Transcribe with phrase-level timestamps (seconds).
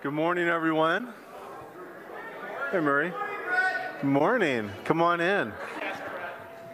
[0.00, 1.12] Good morning, everyone.
[2.70, 3.12] Hey, Murray.
[4.00, 4.70] Good morning.
[4.84, 5.52] Come on in.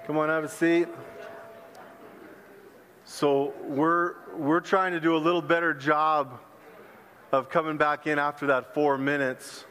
[0.07, 0.89] Come on, have a seat.
[3.07, 6.39] So we're we're trying to do a little better job
[7.33, 9.65] of coming back in after that four minutes,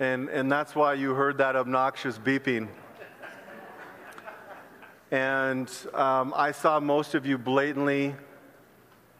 [0.00, 2.66] and and that's why you heard that obnoxious beeping.
[5.12, 8.16] And um, I saw most of you blatantly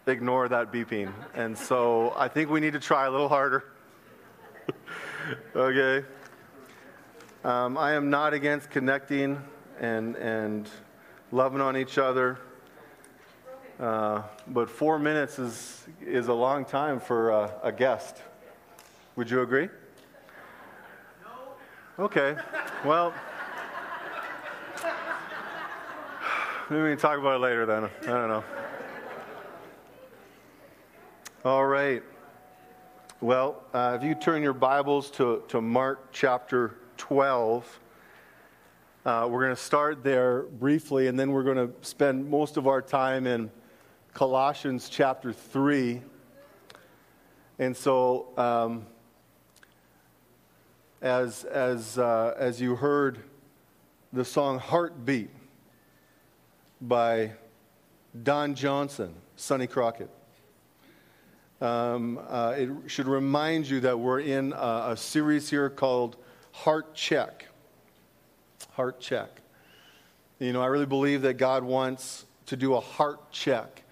[0.06, 1.12] ignore that beeping.
[1.34, 3.64] And so I think we need to try a little harder.
[5.56, 6.06] okay?
[7.44, 9.42] Um, I am not against connecting
[9.80, 10.68] and, and
[11.30, 12.38] loving on each other.
[13.80, 18.22] Uh, but four minutes is, is a long time for uh, a guest.
[19.16, 19.68] Would you agree?
[21.98, 22.04] No.
[22.04, 22.36] Okay.
[22.84, 23.12] Well,
[26.70, 27.84] maybe we can talk about it later then.
[27.84, 28.44] I don't know.
[31.44, 32.04] All right.
[33.20, 37.80] Well, uh, if you turn your Bibles to, to Mark chapter 12,
[39.04, 42.68] uh, we're going to start there briefly, and then we're going to spend most of
[42.68, 43.50] our time in
[44.14, 46.00] Colossians chapter 3.
[47.58, 48.86] And so, um,
[51.00, 53.18] as, as, uh, as you heard
[54.12, 55.30] the song Heartbeat
[56.80, 57.32] by
[58.22, 60.10] Don Johnson, Sonny Crockett
[61.62, 66.16] um, uh, it should remind you that we're in a, a, series here called
[66.50, 67.46] Heart Check.
[68.72, 69.28] Heart Check.
[70.40, 73.82] You know, I really believe that God wants to do a heart check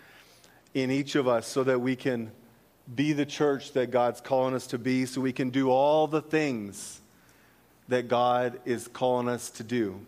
[0.74, 2.32] in each of us so that we can
[2.92, 6.22] be the church that God's calling us to be, so we can do all the
[6.22, 7.00] things
[7.86, 10.04] that God is calling us to do.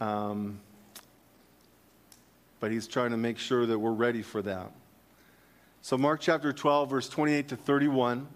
[0.00, 0.60] Um,
[2.60, 4.70] but He's trying to make sure that we're ready for that.
[5.80, 8.28] So, Mark chapter 12, verse 28 to 31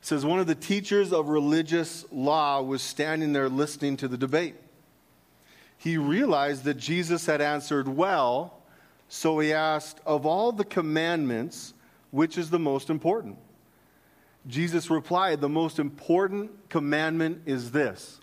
[0.00, 4.56] says, One of the teachers of religious law was standing there listening to the debate.
[5.76, 8.62] He realized that Jesus had answered well,
[9.08, 11.74] so he asked, Of all the commandments,
[12.10, 13.38] which is the most important?
[14.46, 18.20] Jesus replied, The most important commandment is this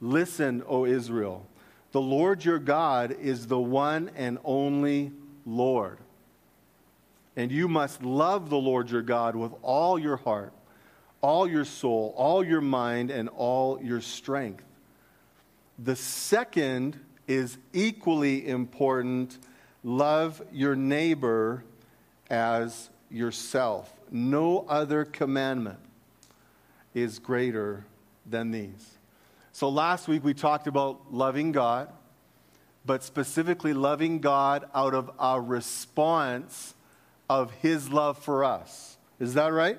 [0.00, 1.46] Listen, O Israel.
[1.92, 5.12] The Lord your God is the one and only
[5.44, 5.98] Lord.
[7.36, 10.52] And you must love the Lord your God with all your heart,
[11.20, 14.64] all your soul, all your mind, and all your strength.
[15.78, 16.98] The second
[17.28, 19.38] is equally important
[19.84, 21.62] love your neighbor
[22.30, 23.92] as yourself.
[24.10, 25.78] No other commandment
[26.94, 27.84] is greater
[28.24, 28.98] than these.
[29.52, 31.92] So last week we talked about loving God,
[32.84, 36.74] but specifically loving God out of our response
[37.28, 38.96] of his love for us.
[39.18, 39.78] Is that right?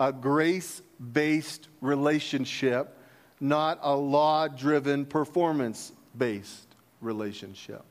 [0.00, 0.82] A grace
[1.12, 2.96] based relationship,
[3.40, 6.66] not a law driven, performance based
[7.00, 7.82] relationship.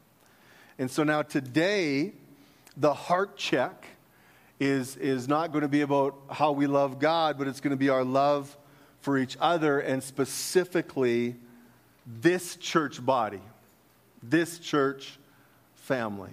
[0.79, 2.13] And so now today,
[2.75, 3.85] the heart check
[4.59, 7.77] is, is not going to be about how we love God, but it's going to
[7.77, 8.55] be our love
[9.01, 11.35] for each other and specifically
[12.05, 13.41] this church body,
[14.23, 15.17] this church
[15.75, 16.31] family.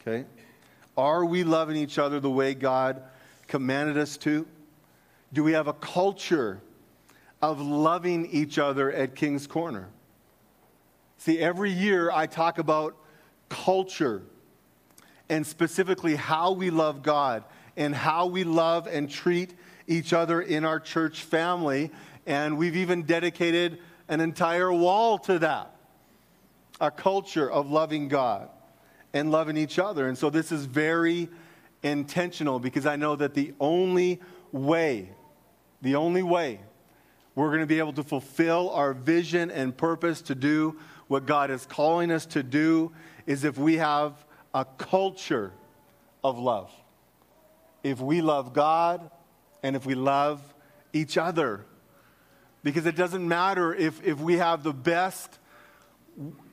[0.00, 0.24] Okay?
[0.96, 3.02] Are we loving each other the way God
[3.48, 4.46] commanded us to?
[5.32, 6.60] Do we have a culture
[7.40, 9.88] of loving each other at King's Corner?
[11.18, 12.96] See, every year I talk about
[13.48, 14.22] culture
[15.28, 17.44] and specifically how we love God
[17.76, 19.54] and how we love and treat
[19.86, 21.90] each other in our church family.
[22.26, 23.78] And we've even dedicated
[24.08, 25.74] an entire wall to that
[26.80, 28.48] a culture of loving God
[29.12, 30.08] and loving each other.
[30.08, 31.28] And so this is very
[31.82, 34.20] intentional because I know that the only
[34.52, 35.10] way,
[35.80, 36.60] the only way
[37.34, 40.78] we're going to be able to fulfill our vision and purpose to do
[41.08, 42.92] what God is calling us to do
[43.26, 44.24] is if we have
[44.54, 45.52] a culture
[46.22, 46.70] of love.
[47.82, 49.10] If we love God
[49.62, 50.40] and if we love
[50.92, 51.64] each other.
[52.62, 55.38] Because it doesn't matter if, if we have the best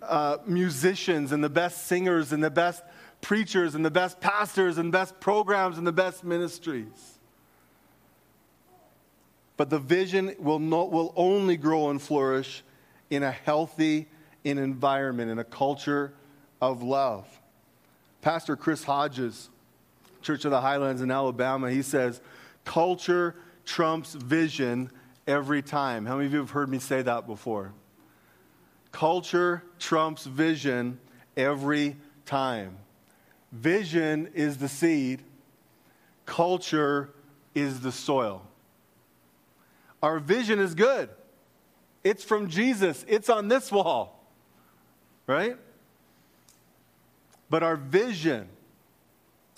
[0.01, 2.83] uh, musicians and the best singers and the best
[3.21, 7.19] preachers and the best pastors and best programs and the best ministries.
[9.57, 12.63] But the vision will, not, will only grow and flourish
[13.09, 14.07] in a healthy
[14.43, 16.13] in environment, in a culture
[16.61, 17.27] of love.
[18.21, 19.49] Pastor Chris Hodges,
[20.21, 22.21] Church of the Highlands in Alabama, he says,
[22.63, 23.35] culture
[23.65, 24.91] trumps vision
[25.27, 26.05] every time.
[26.05, 27.73] How many of you have heard me say that before?
[28.91, 30.99] Culture trumps vision
[31.37, 31.95] every
[32.25, 32.77] time.
[33.51, 35.21] Vision is the seed,
[36.25, 37.09] culture
[37.55, 38.45] is the soil.
[40.01, 41.09] Our vision is good.
[42.03, 43.03] It's from Jesus.
[43.07, 44.23] It's on this wall.
[45.27, 45.57] Right?
[47.49, 48.47] But our vision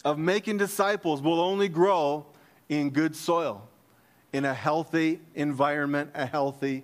[0.04, 2.26] of making disciples will only grow
[2.70, 3.68] in good soil,
[4.34, 6.84] in a healthy environment, a healthy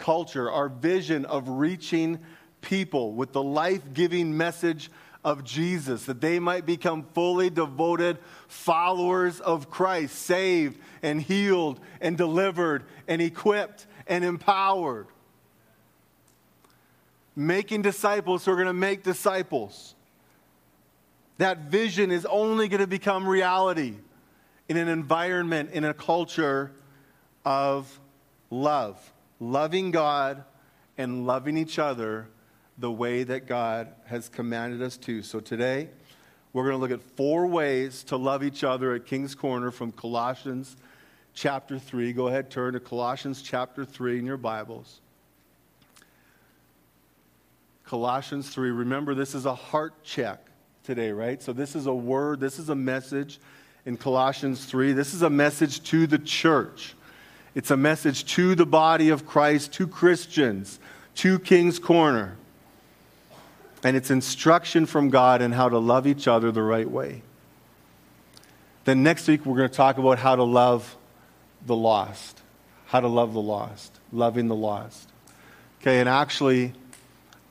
[0.00, 0.50] culture.
[0.50, 2.18] Our vision of reaching
[2.60, 4.90] people with the life giving message
[5.22, 8.18] of Jesus, that they might become fully devoted
[8.48, 15.06] followers of Christ, saved and healed and delivered and equipped and empowered.
[17.36, 19.94] Making disciples who are going to make disciples.
[21.38, 23.94] That vision is only going to become reality
[24.68, 26.72] in an environment, in a culture
[27.44, 28.00] of
[28.50, 28.98] love.
[29.40, 30.44] Loving God
[30.98, 32.28] and loving each other
[32.78, 35.22] the way that God has commanded us to.
[35.22, 35.88] So today,
[36.52, 39.92] we're going to look at four ways to love each other at King's Corner from
[39.92, 40.76] Colossians
[41.32, 42.12] chapter 3.
[42.12, 45.00] Go ahead, turn to Colossians chapter 3 in your Bibles.
[47.84, 48.70] Colossians 3.
[48.70, 50.38] Remember, this is a heart check
[50.84, 51.42] today, right?
[51.42, 53.40] So, this is a word, this is a message
[53.86, 54.92] in Colossians 3.
[54.92, 56.94] This is a message to the church.
[57.54, 60.78] It's a message to the body of Christ, to Christians,
[61.16, 62.36] to King's Corner
[63.82, 67.22] and it's instruction from God in how to love each other the right way.
[68.84, 70.96] Then next week, we're going to talk about how to love
[71.66, 72.40] the lost.
[72.86, 73.92] How to love the lost.
[74.12, 75.08] Loving the lost.
[75.80, 76.72] Okay, and actually,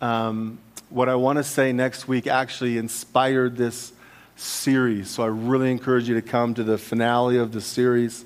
[0.01, 0.59] um,
[0.89, 3.91] what I want to say next week actually inspired this
[4.35, 5.09] series.
[5.09, 8.25] So I really encourage you to come to the finale of the series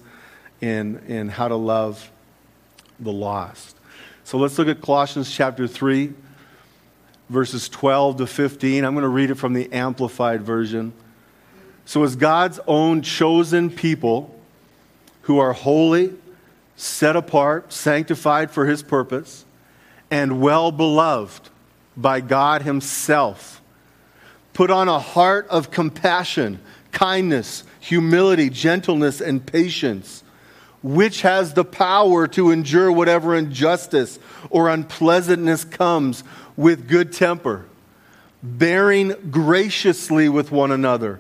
[0.64, 2.10] in, in how to love
[3.00, 3.76] the lost.
[4.24, 6.14] So let's look at Colossians chapter 3
[7.30, 8.86] verses 12 to 15.
[8.86, 10.94] I'm going to read it from the Amplified Version.
[11.86, 14.40] So, as God's own chosen people
[15.24, 16.14] who are holy,
[16.76, 19.46] set apart, sanctified for his purpose,
[20.12, 21.50] and well beloved
[21.98, 23.62] by God himself,
[24.54, 26.60] put on a heart of compassion,
[26.92, 30.23] kindness, humility, gentleness, and patience,
[30.84, 34.20] which has the power to endure whatever injustice
[34.50, 36.24] or unpleasantness comes
[36.58, 37.66] with good temper,
[38.44, 41.20] bearing graciously with one another,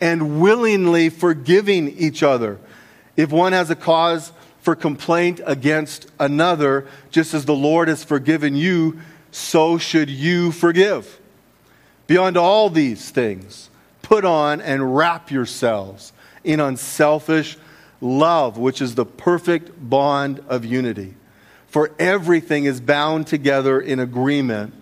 [0.00, 2.58] and willingly forgiving each other.
[3.16, 8.54] If one has a cause for complaint against another, just as the Lord has forgiven
[8.54, 9.00] you,
[9.32, 11.18] so should you forgive.
[12.06, 13.70] Beyond all these things,
[14.02, 16.12] put on and wrap yourselves
[16.44, 17.58] in unselfish
[18.00, 21.14] love, which is the perfect bond of unity.
[21.68, 24.74] For everything is bound together in agreement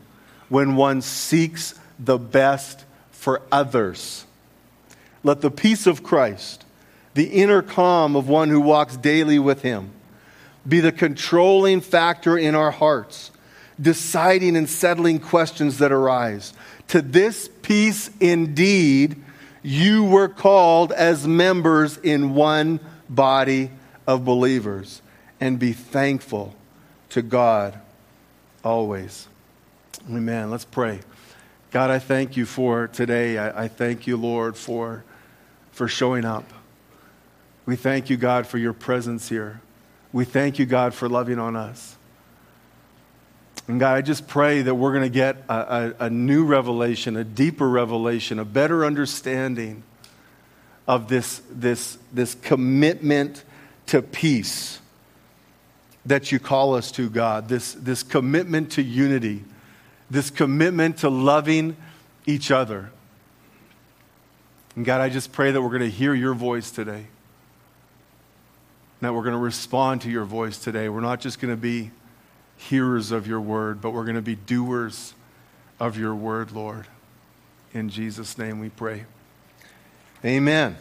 [0.48, 4.24] when one seeks the best for others.
[5.22, 6.64] Let the peace of Christ,
[7.14, 9.90] the inner calm of one who walks daily with him,
[10.66, 13.30] be the controlling factor in our hearts,
[13.80, 16.52] deciding and settling questions that arise.
[16.88, 19.22] To this peace indeed
[19.62, 23.70] you were called as members in one body
[24.06, 25.02] of believers,
[25.40, 26.54] and be thankful
[27.10, 27.78] to God
[28.64, 29.28] always.
[30.10, 30.50] Amen.
[30.50, 31.00] Let's pray.
[31.70, 33.36] God, I thank you for today.
[33.36, 35.04] I, I, thank you, Lord, for,
[35.70, 36.50] for showing up.
[37.66, 39.60] We thank you, God, for your presence here.
[40.10, 41.96] We thank you, God, for loving on us.
[43.66, 47.16] And God, I just pray that we're going to get a, a, a new revelation,
[47.16, 49.82] a deeper revelation, a better understanding
[50.88, 53.44] of this, this, this commitment
[53.86, 54.80] to peace
[56.06, 59.44] that you call us to, God, this, this commitment to unity,
[60.10, 61.76] this commitment to loving
[62.26, 62.90] each other.
[64.74, 67.06] And God, I just pray that we're going to hear your voice today.
[69.02, 70.88] That we're going to respond to your voice today.
[70.88, 71.90] We're not just going to be
[72.56, 75.12] hearers of your word, but we're going to be doers
[75.78, 76.86] of your word, Lord.
[77.74, 79.04] In Jesus' name we pray.
[80.24, 80.76] Amen.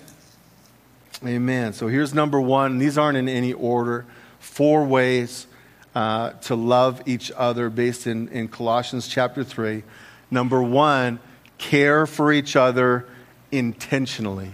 [1.26, 1.74] Amen.
[1.74, 2.80] So here's number one.
[2.80, 4.06] These aren't in any order
[4.40, 5.46] four ways
[5.94, 9.84] uh, to love each other based in, in Colossians chapter 3.
[10.32, 11.20] Number one,
[11.58, 13.08] care for each other
[13.52, 14.52] intentionally.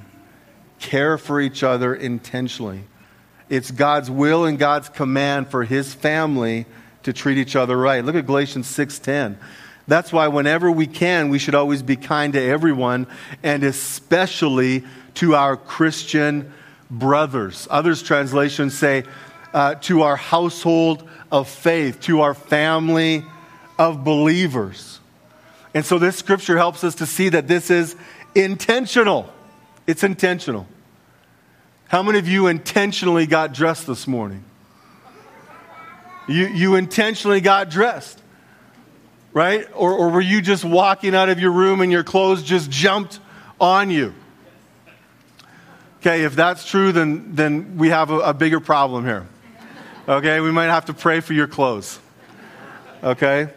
[0.80, 2.84] Care for each other intentionally.
[3.50, 6.66] It's God's will and God's command for his family
[7.04, 8.04] to treat each other right.
[8.04, 9.38] Look at Galatians 6:10.
[9.88, 13.08] That's why whenever we can, we should always be kind to everyone
[13.44, 14.84] and especially
[15.16, 16.54] to our Christian
[16.90, 17.68] brothers.
[17.70, 19.04] Others translations say
[19.54, 23.26] uh, to our household of faith, to our family
[23.78, 25.00] of believers.
[25.74, 27.96] And so this scripture helps us to see that this is
[28.36, 29.32] intentional.
[29.88, 30.68] It's intentional.
[31.88, 34.44] How many of you intentionally got dressed this morning?
[36.28, 38.22] You, you intentionally got dressed,
[39.34, 39.68] right?
[39.74, 43.20] Or, or were you just walking out of your room and your clothes just jumped
[43.60, 44.14] on you?
[46.00, 49.26] Okay, if that's true, then, then we have a, a bigger problem here.
[50.08, 52.00] Okay, we might have to pray for your clothes.
[53.02, 53.48] Okay?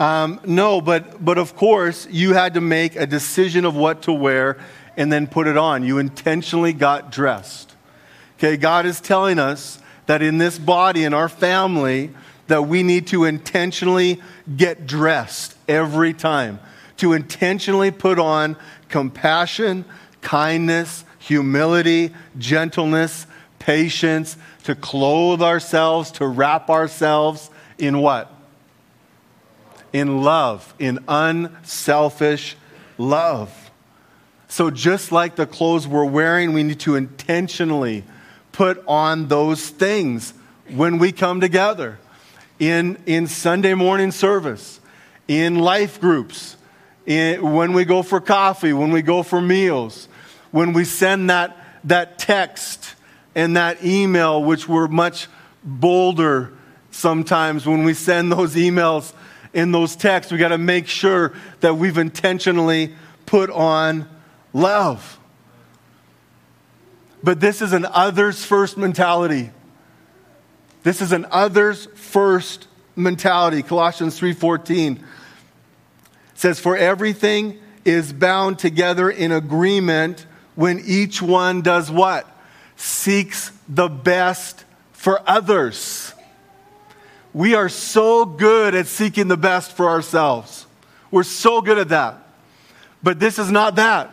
[0.00, 4.12] Um, no, but, but of course, you had to make a decision of what to
[4.12, 4.58] wear
[4.96, 5.84] and then put it on.
[5.84, 7.74] You intentionally got dressed.
[8.38, 12.10] Okay, God is telling us that in this body, in our family,
[12.46, 14.20] that we need to intentionally
[14.56, 16.60] get dressed every time,
[16.98, 18.56] to intentionally put on
[18.88, 19.84] compassion,
[20.20, 23.26] kindness, humility, gentleness,
[23.58, 28.30] patience, to clothe ourselves, to wrap ourselves in what?
[29.92, 32.56] In love, in unselfish
[32.98, 33.70] love.
[34.48, 38.04] So, just like the clothes we're wearing, we need to intentionally
[38.52, 40.32] put on those things
[40.68, 41.98] when we come together
[42.68, 44.80] in, in Sunday morning service,
[45.28, 46.56] in life groups,
[47.06, 50.08] in, when we go for coffee, when we go for meals,
[50.50, 52.94] when we send that, that text
[53.34, 55.28] and that email, which we're much
[55.62, 56.52] bolder
[56.90, 59.12] sometimes when we send those emails
[59.52, 62.94] and those texts, we got to make sure that we've intentionally
[63.26, 64.08] put on
[64.52, 65.18] love.
[67.22, 69.50] But this is an others first mentality.
[70.84, 73.62] This is an others first mentality.
[73.62, 75.02] Colossians 3:14
[76.34, 82.30] says for everything is bound together in agreement when each one does what?
[82.76, 86.12] Seeks the best for others.
[87.32, 90.66] We are so good at seeking the best for ourselves.
[91.10, 92.18] We're so good at that.
[93.02, 94.10] But this is not that.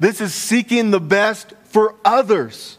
[0.00, 2.77] This is seeking the best for others.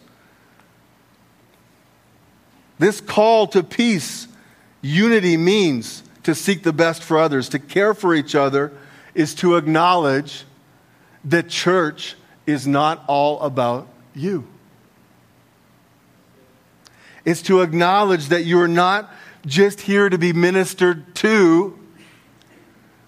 [2.79, 4.27] This call to peace,
[4.81, 7.49] unity means to seek the best for others.
[7.49, 8.71] To care for each other
[9.13, 10.45] is to acknowledge
[11.25, 12.15] that church
[12.47, 14.47] is not all about you.
[17.25, 19.11] It's to acknowledge that you're not
[19.45, 21.77] just here to be ministered to,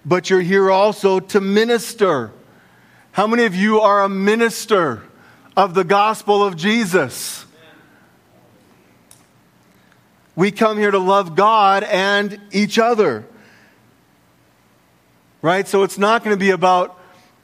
[0.04, 2.30] but you're here also to minister.
[3.12, 5.02] How many of you are a minister
[5.56, 7.46] of the gospel of Jesus?
[10.34, 13.24] We come here to love God and each other.
[15.42, 15.66] Right?
[15.66, 16.98] So it's not going to be about,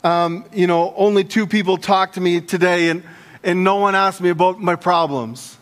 [0.04, 3.02] um, you know, only two people talk to me today and,
[3.42, 5.56] and no one asked me about my problems.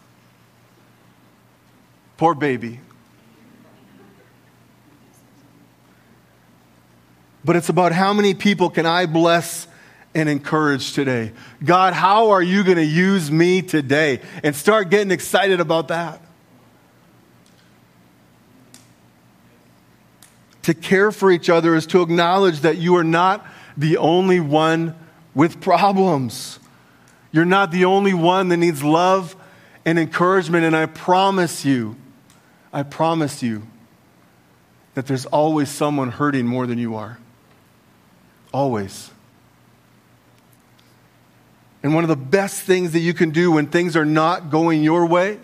[2.16, 2.80] Poor baby.
[7.44, 9.68] But it's about how many people can I bless
[10.14, 11.32] and encourage today?
[11.62, 14.20] God, how are you going to use me today?
[14.42, 16.20] And start getting excited about that.
[20.66, 23.46] To care for each other is to acknowledge that you are not
[23.76, 24.96] the only one
[25.32, 26.58] with problems.
[27.30, 29.36] You're not the only one that needs love
[29.84, 30.64] and encouragement.
[30.64, 31.94] And I promise you,
[32.72, 33.62] I promise you
[34.94, 37.16] that there's always someone hurting more than you are.
[38.52, 39.12] Always.
[41.84, 44.82] And one of the best things that you can do when things are not going
[44.82, 45.38] your way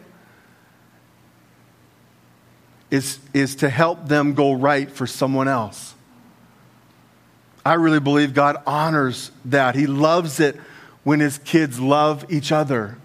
[2.92, 5.94] is, is to help them go right for someone else.
[7.64, 9.75] I really believe God honors that.
[9.75, 10.56] He loves it
[11.02, 12.99] when his kids love each other.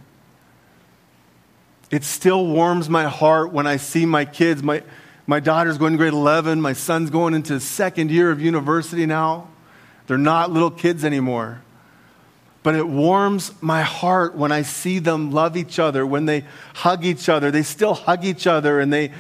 [1.90, 4.62] It still warms my heart when I see my kids.
[4.62, 4.84] My,
[5.26, 6.60] my daughter's going to grade 11.
[6.60, 9.48] My son's going into his second year of university now.
[10.08, 11.62] They're not little kids anymore.
[12.62, 17.06] But it warms my heart when I see them love each other, when they hug
[17.06, 17.52] each other.
[17.52, 19.14] They still hug each other and they,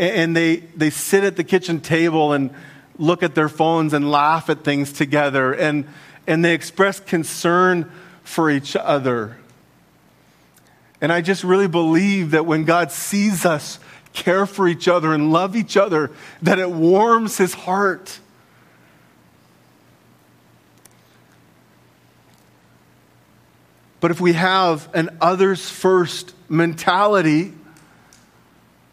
[0.00, 2.50] and they, they sit at the kitchen table and
[2.98, 5.86] look at their phones and laugh at things together, and,
[6.26, 7.90] and they express concern
[8.24, 9.36] for each other.
[11.02, 13.78] And I just really believe that when God sees us
[14.12, 16.10] care for each other and love each other,
[16.42, 18.18] that it warms his heart.
[24.00, 27.52] But if we have an others first mentality,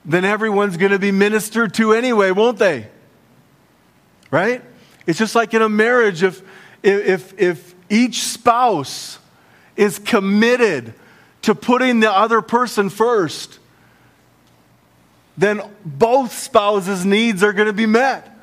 [0.07, 2.87] then everyone's going to be ministered to anyway, won't they?
[4.31, 4.63] Right?
[5.05, 6.41] It's just like in a marriage, if,
[6.81, 9.19] if, if each spouse
[9.75, 10.93] is committed
[11.43, 13.59] to putting the other person first,
[15.37, 18.33] then both spouses' needs are going to be met.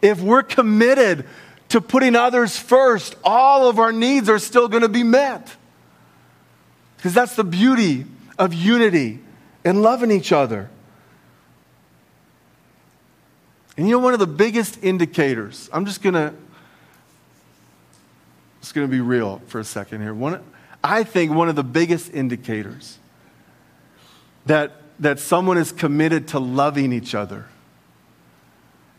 [0.00, 1.26] If we're committed
[1.68, 5.54] to putting others first, all of our needs are still going to be met.
[6.96, 8.06] Because that's the beauty
[8.38, 9.20] of unity
[9.64, 10.70] and loving each other.
[13.82, 16.32] And you know, one of the biggest indicators, I'm just going to.
[18.60, 20.14] It's going to be real for a second here.
[20.14, 20.40] One,
[20.84, 23.00] I think one of the biggest indicators
[24.46, 24.70] that,
[25.00, 27.46] that someone is committed to loving each other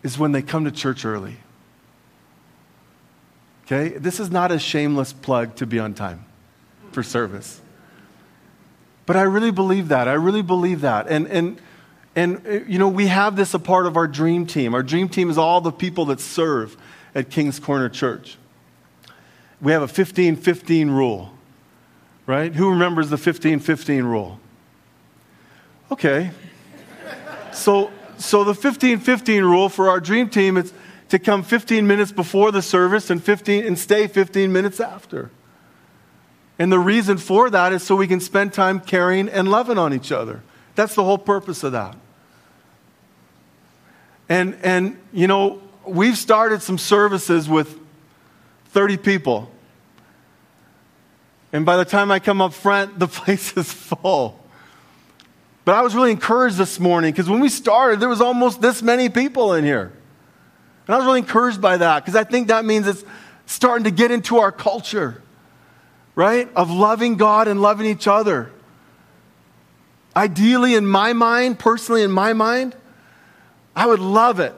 [0.03, 1.37] is when they come to church early.
[3.65, 3.97] Okay?
[3.97, 6.25] This is not a shameless plug to be on time
[6.91, 7.61] for service.
[9.05, 10.09] But I really believe that.
[10.09, 11.07] I really believe that.
[11.07, 11.57] And, and,
[12.15, 14.75] and, uh, you know, we have this a part of our dream team.
[14.75, 16.77] Our dream team is all the people that serve
[17.15, 18.37] at King's Corner Church.
[19.61, 21.33] We have a 15 15 rule,
[22.25, 22.53] right?
[22.53, 24.39] Who remembers the 15 15 rule?
[25.91, 26.31] Okay.
[27.51, 30.73] So, so the 15 15 rule for our dream team is
[31.09, 35.29] to come 15 minutes before the service and, 15, and stay 15 minutes after.
[36.57, 39.93] And the reason for that is so we can spend time caring and loving on
[39.93, 40.41] each other.
[40.75, 41.95] That's the whole purpose of that.
[44.29, 47.79] And, and you know, we've started some services with
[48.67, 49.51] 30 people.
[51.51, 54.39] And by the time I come up front, the place is full.
[55.65, 58.81] But I was really encouraged this morning because when we started, there was almost this
[58.81, 59.93] many people in here.
[60.87, 63.05] And I was really encouraged by that because I think that means it's
[63.45, 65.21] starting to get into our culture,
[66.15, 66.49] right?
[66.55, 68.51] Of loving God and loving each other.
[70.15, 72.75] Ideally, in my mind, personally, in my mind,
[73.75, 74.53] I would love it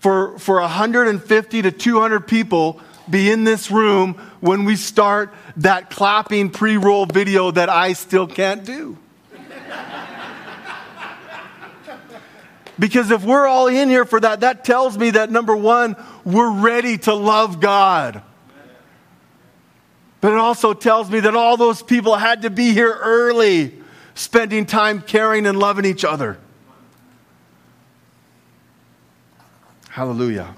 [0.00, 6.50] for, for 150 to 200 people be in this room when we start that clapping
[6.50, 8.96] pre roll video that I still can't do.
[12.78, 16.52] because if we're all in here for that, that tells me that number one, we're
[16.52, 18.22] ready to love God.
[20.20, 23.80] But it also tells me that all those people had to be here early,
[24.14, 26.38] spending time caring and loving each other.
[29.98, 30.54] Hallelujah.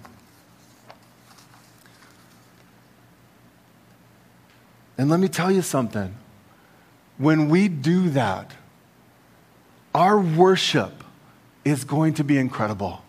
[4.99, 6.15] And let me tell you something.
[7.17, 8.53] When we do that,
[9.95, 10.93] our worship
[11.65, 13.03] is going to be incredible.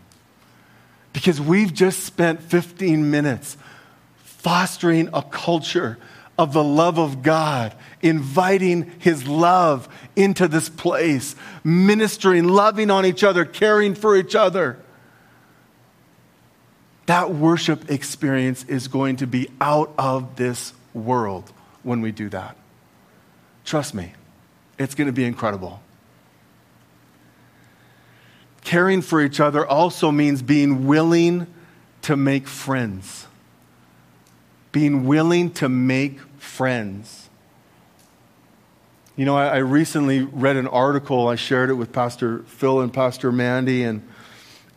[1.12, 3.58] Because we've just spent 15 minutes
[4.24, 5.98] fostering a culture
[6.38, 13.22] of the love of God, inviting His love into this place, ministering, loving on each
[13.22, 14.81] other, caring for each other
[17.12, 21.52] that worship experience is going to be out of this world
[21.84, 22.56] when we do that.
[23.66, 24.14] Trust me,
[24.80, 25.82] it's going to be incredible.
[28.64, 31.48] Caring for each other also means being willing
[32.04, 33.28] to make friends.
[34.72, 37.30] Being willing to make friends.
[39.18, 42.94] You know, I, I recently read an article, I shared it with Pastor Phil and
[42.94, 44.02] Pastor Mandy, and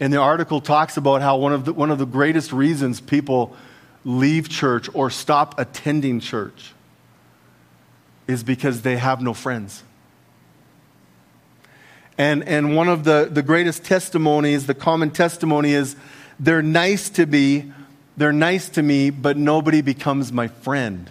[0.00, 3.56] and the article talks about how one of the, one of the greatest reasons people
[4.04, 6.72] leave church or stop attending church
[8.26, 9.82] is because they have no friends.
[12.16, 15.96] And, and one of the, the greatest testimonies, the common testimony is
[16.38, 17.72] they're nice to me,
[18.16, 21.10] they're nice to me, but nobody becomes my friend.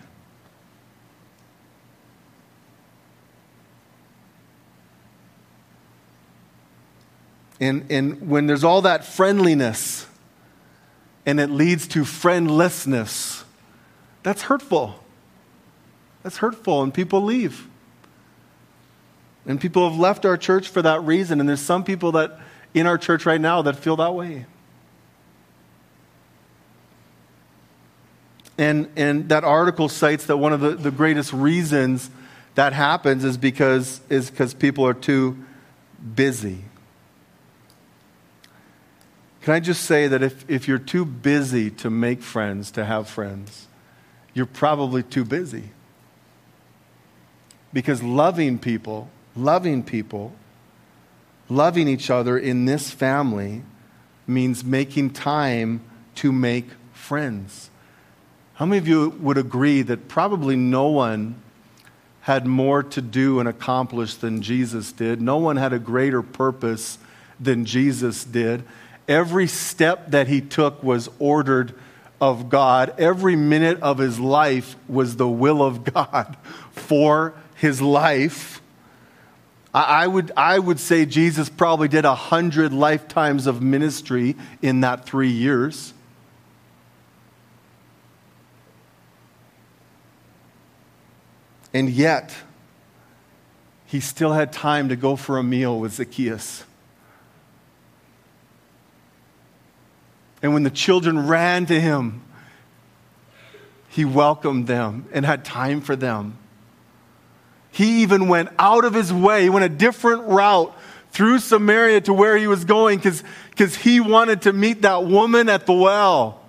[7.64, 10.06] And, and when there's all that friendliness
[11.26, 13.46] and it leads to friendlessness,
[14.22, 15.02] that's hurtful.
[16.24, 17.70] That's hurtful, and people leave.
[19.46, 22.38] And people have left our church for that reason, and there's some people that
[22.74, 24.46] in our church right now that feel that way.
[28.58, 32.10] And, and that article cites that one of the, the greatest reasons
[32.56, 35.38] that happens is because, is because people are too
[36.14, 36.66] busy.
[39.44, 43.10] Can I just say that if, if you're too busy to make friends, to have
[43.10, 43.68] friends,
[44.34, 45.72] you're probably too busy.
[47.74, 50.34] Because loving people, loving people,
[51.50, 53.64] loving each other in this family
[54.26, 55.82] means making time
[56.16, 57.70] to make friends.
[58.54, 61.36] How many of you would agree that probably no one
[62.22, 65.22] had more to do and accomplish than Jesus did?
[65.22, 66.98] No one had a greater purpose
[67.42, 68.64] than Jesus did.
[69.08, 71.74] Every step that he took was ordered
[72.22, 72.94] of God.
[72.98, 76.38] Every minute of his life was the will of God
[76.72, 78.62] for his life.
[79.74, 85.06] I would, I would say Jesus probably did a hundred lifetimes of ministry in that
[85.06, 85.94] three years.
[91.74, 92.36] And yet,
[93.88, 96.66] he still had time to go for a meal with Zacchaeus.
[100.44, 102.22] And when the children ran to him,
[103.88, 106.38] he welcomed them and had time for them.
[107.72, 110.78] He even went out of his way, he went a different route
[111.12, 115.66] through Samaria to where he was going because he wanted to meet that woman at
[115.66, 116.42] the well.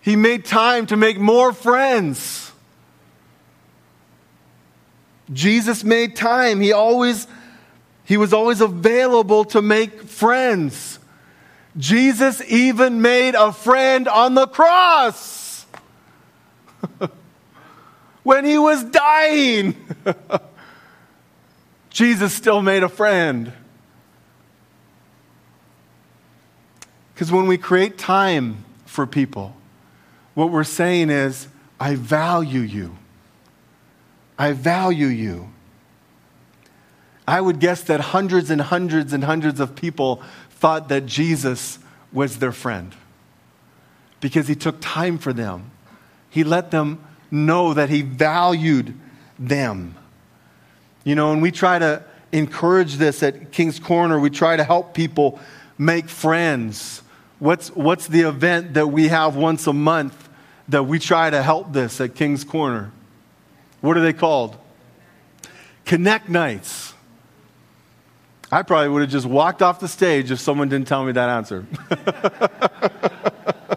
[0.00, 2.52] He made time to make more friends.
[5.32, 6.60] Jesus made time.
[6.60, 7.26] He always
[8.04, 10.93] he was always available to make friends.
[11.76, 15.66] Jesus even made a friend on the cross
[18.22, 19.76] when he was dying.
[21.90, 23.52] Jesus still made a friend.
[27.14, 29.54] Because when we create time for people,
[30.34, 32.96] what we're saying is, I value you.
[34.38, 35.50] I value you.
[37.26, 40.22] I would guess that hundreds and hundreds and hundreds of people
[40.56, 41.78] thought that Jesus
[42.12, 42.94] was their friend
[44.20, 45.70] because he took time for them.
[46.30, 48.94] He let them know that he valued
[49.38, 49.94] them.
[51.04, 54.18] You know, and we try to encourage this at King's Corner.
[54.18, 55.38] We try to help people
[55.78, 57.02] make friends.
[57.38, 60.28] What's, what's the event that we have once a month
[60.68, 62.90] that we try to help this at King's Corner?
[63.80, 64.56] What are they called?
[65.84, 66.83] Connect nights.
[68.54, 71.28] I probably would have just walked off the stage if someone didn't tell me that
[71.28, 71.66] answer.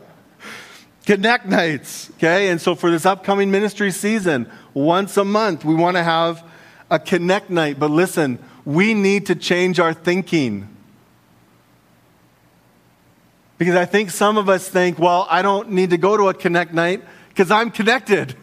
[1.08, 2.50] Connect nights, okay?
[2.50, 6.44] And so for this upcoming ministry season, once a month, we want to have
[6.92, 7.80] a connect night.
[7.80, 10.70] But listen, we need to change our thinking.
[13.58, 16.36] Because I think some of us think, well, I don't need to go to a
[16.36, 18.36] connect night because I'm connected.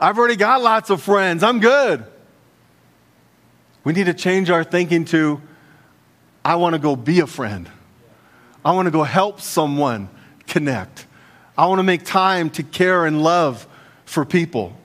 [0.00, 1.42] I've already got lots of friends.
[1.42, 2.04] I'm good.
[3.84, 5.40] We need to change our thinking to
[6.44, 7.70] I want to go be a friend.
[8.64, 10.08] I want to go help someone
[10.46, 11.06] connect.
[11.56, 13.66] I want to make time to care and love
[14.04, 14.76] for people.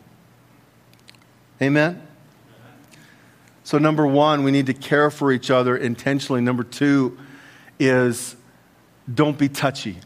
[1.62, 2.06] Amen?
[3.64, 6.42] So, number one, we need to care for each other intentionally.
[6.42, 7.18] Number two
[7.80, 8.36] is
[9.14, 9.98] don't be touchy.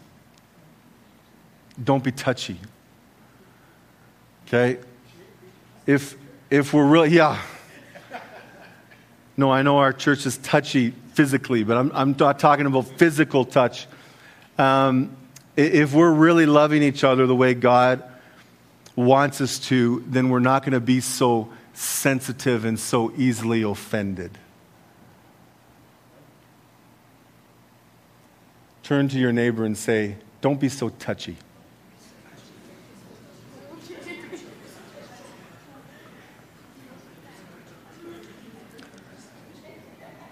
[1.84, 2.60] Don't be touchy.
[4.48, 4.80] Okay?
[5.86, 6.16] if,
[6.50, 7.42] if we're really, yeah.
[9.36, 13.46] No, I know our church is touchy physically, but I'm, I'm not talking about physical
[13.46, 13.88] touch.
[14.58, 15.16] Um,
[15.56, 18.04] if we're really loving each other the way God
[18.96, 24.38] wants us to, then we're not going to be so sensitive and so easily offended.
[28.84, 31.38] Turn to your neighbor and say, Don't be so touchy.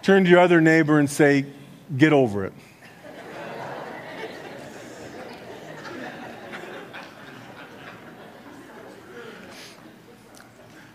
[0.02, 1.46] Turn to your other neighbor and say,
[1.96, 2.54] Get over it.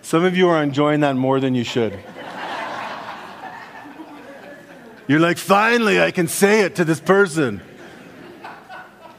[0.02, 1.98] Some of you are enjoying that more than you should.
[5.08, 7.60] You're like, finally, I can say it to this person.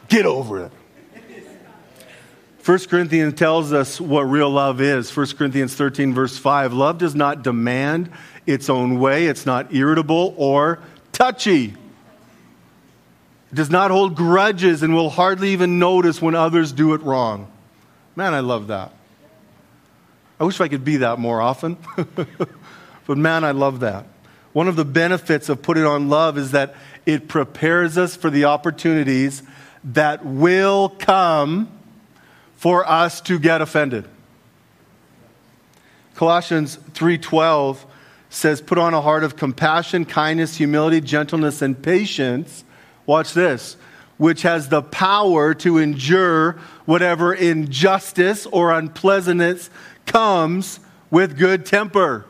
[0.08, 0.72] Get over it.
[2.68, 5.16] 1 Corinthians tells us what real love is.
[5.16, 6.74] 1 Corinthians 13, verse 5.
[6.74, 8.10] Love does not demand
[8.44, 10.78] its own way, it's not irritable or
[11.10, 11.74] touchy.
[13.50, 17.50] It does not hold grudges and will hardly even notice when others do it wrong.
[18.14, 18.92] Man, I love that.
[20.38, 21.78] I wish I could be that more often.
[23.06, 24.04] but man, I love that.
[24.52, 26.74] One of the benefits of putting on love is that
[27.06, 29.42] it prepares us for the opportunities
[29.84, 31.72] that will come
[32.58, 34.04] for us to get offended.
[36.16, 37.78] Colossians 3:12
[38.30, 42.64] says, Put on a heart of compassion, kindness, humility, gentleness, and patience.
[43.06, 43.76] Watch this,
[44.16, 49.70] which has the power to endure whatever injustice or unpleasantness
[50.04, 50.80] comes
[51.12, 52.26] with good temper.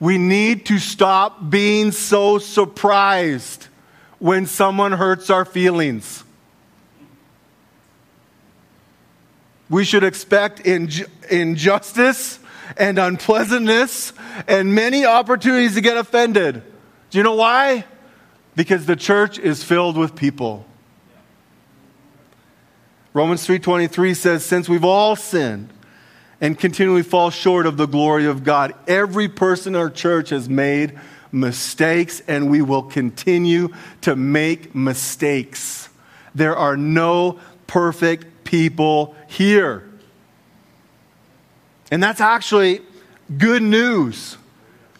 [0.00, 3.66] We need to stop being so surprised
[4.18, 6.24] when someone hurts our feelings.
[9.70, 12.38] We should expect injustice
[12.76, 14.12] and unpleasantness
[14.46, 16.62] and many opportunities to get offended.
[17.10, 17.84] Do you know why?
[18.56, 20.66] Because the church is filled with people.
[23.14, 25.70] Romans 3:23 says since we've all sinned
[26.40, 30.48] and continually fall short of the glory of God, every person in our church has
[30.48, 30.98] made
[31.32, 33.70] mistakes and we will continue
[34.02, 35.88] to make mistakes.
[36.34, 39.84] There are no perfect people here.
[41.90, 42.80] And that's actually
[43.36, 44.38] good news.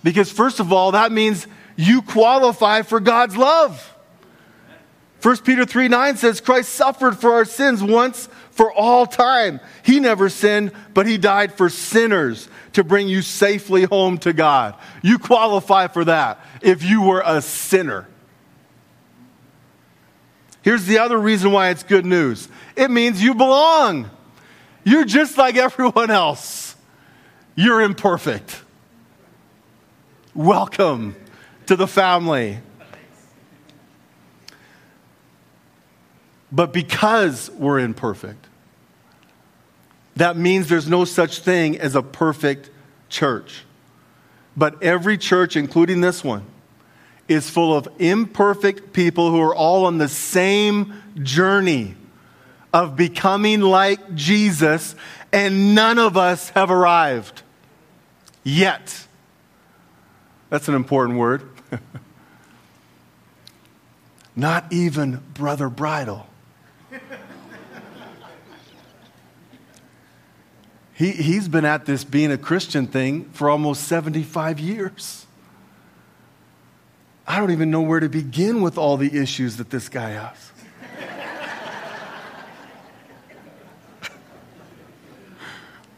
[0.04, 3.94] Because, first of all, that means you qualify for God's love.
[5.22, 9.60] 1 Peter 3 9 says, Christ suffered for our sins once for all time.
[9.82, 14.74] He never sinned, but he died for sinners to bring you safely home to God.
[15.02, 18.07] You qualify for that if you were a sinner.
[20.62, 24.10] Here's the other reason why it's good news it means you belong.
[24.84, 26.76] You're just like everyone else,
[27.54, 28.62] you're imperfect.
[30.34, 31.16] Welcome
[31.66, 32.60] to the family.
[36.50, 38.46] But because we're imperfect,
[40.16, 42.70] that means there's no such thing as a perfect
[43.08, 43.64] church.
[44.56, 46.44] But every church, including this one,
[47.28, 51.94] is full of imperfect people who are all on the same journey
[52.72, 54.94] of becoming like Jesus,
[55.32, 57.42] and none of us have arrived
[58.42, 59.06] yet.
[60.50, 61.42] That's an important word.
[64.36, 66.26] Not even Brother Bridle.
[70.94, 75.26] he, he's been at this being a Christian thing for almost 75 years.
[77.28, 80.50] I don't even know where to begin with all the issues that this guy has.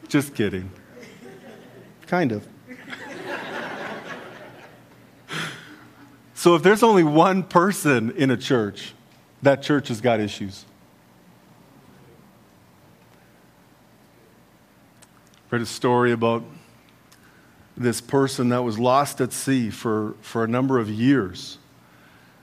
[0.08, 0.72] Just kidding.
[2.08, 2.48] Kind of.
[6.34, 8.92] so, if there's only one person in a church,
[9.42, 10.64] that church has got issues.
[15.52, 16.42] Read a story about
[17.76, 21.58] this person that was lost at sea for, for a number of years.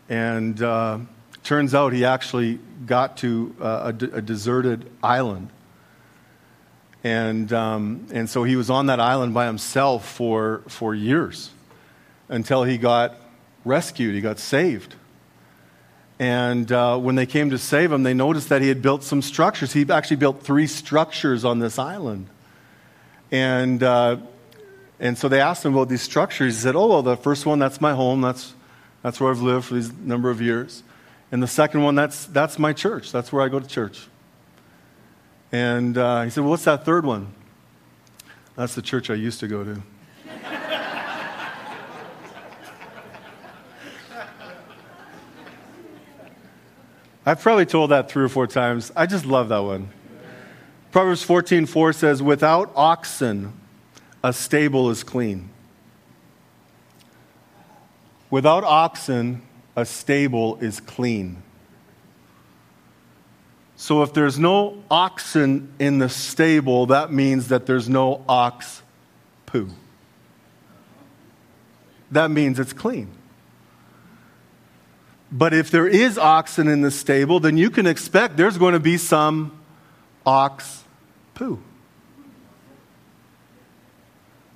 [0.09, 0.99] And uh,
[1.43, 5.49] turns out he actually got to uh, a deserted island.
[7.03, 11.51] And, um, and so he was on that island by himself for, for years
[12.29, 13.15] until he got
[13.63, 14.95] rescued, he got saved.
[16.19, 19.21] And uh, when they came to save him, they noticed that he had built some
[19.21, 19.71] structures.
[19.71, 22.27] He actually built three structures on this island.
[23.31, 24.17] And, uh,
[24.99, 26.55] and so they asked him about these structures.
[26.55, 28.21] He said, Oh, well, the first one, that's my home.
[28.21, 28.53] That's,
[29.03, 30.83] that's where I've lived for these number of years.
[31.31, 33.11] And the second one, that's, that's my church.
[33.11, 34.07] That's where I go to church.
[35.51, 37.33] And uh, he said, Well, what's that third one?
[38.55, 39.81] That's the church I used to go to.
[47.25, 48.91] I've probably told that three or four times.
[48.95, 49.89] I just love that one.
[50.91, 53.53] Proverbs 14 4 says, Without oxen,
[54.27, 55.49] a stable is clean.
[58.29, 59.41] Without oxen,
[59.73, 61.41] a stable is clean.
[63.77, 68.81] So if there's no oxen in the stable, that means that there's no ox
[69.45, 69.69] poo.
[72.11, 73.09] That means it's clean.
[75.31, 78.81] But if there is oxen in the stable, then you can expect there's going to
[78.81, 79.57] be some
[80.25, 80.83] ox
[81.33, 81.61] poo.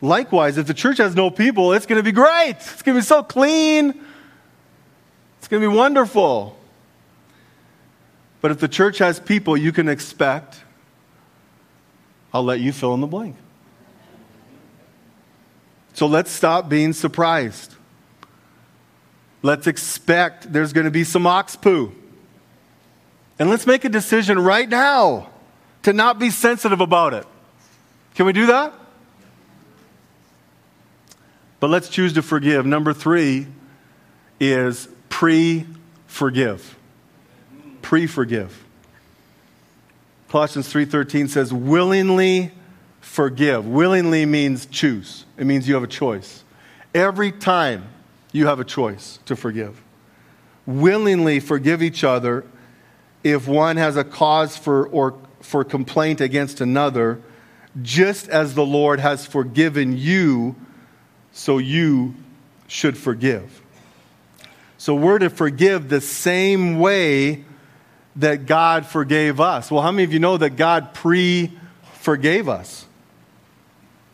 [0.01, 2.55] Likewise, if the church has no people, it's going to be great.
[2.57, 3.89] It's going to be so clean.
[5.37, 6.57] It's going to be wonderful.
[8.41, 10.59] But if the church has people you can expect,
[12.33, 13.35] I'll let you fill in the blank.
[15.93, 17.75] So let's stop being surprised.
[19.43, 21.93] Let's expect there's going to be some ox poo.
[23.37, 25.29] And let's make a decision right now
[25.83, 27.27] to not be sensitive about it.
[28.15, 28.73] Can we do that?
[31.62, 32.65] But let's choose to forgive.
[32.65, 33.47] Number three
[34.41, 35.65] is pre
[36.08, 36.76] forgive
[37.82, 38.63] pre-forgive.
[40.30, 42.52] Colossians 3:13 says willingly
[43.02, 43.67] forgive.
[43.67, 45.26] Willingly means choose.
[45.38, 46.43] It means you have a choice.
[46.95, 47.84] Every time
[48.32, 49.82] you have a choice to forgive.
[50.65, 52.45] Willingly forgive each other
[53.24, 57.19] if one has a cause for or for complaint against another,
[57.82, 60.56] just as the Lord has forgiven you,
[61.34, 62.15] so you
[62.67, 63.62] should forgive.
[64.78, 67.46] So we're to forgive the same way
[68.15, 69.70] that God forgave us.
[69.70, 71.52] Well, how many of you know that God pre
[72.00, 72.86] forgave us?